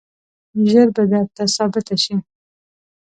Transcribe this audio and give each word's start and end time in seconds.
ژر 0.69 0.87
به 0.95 1.03
درته 1.11 1.43
ثابته 1.55 1.95
شي. 2.03 2.15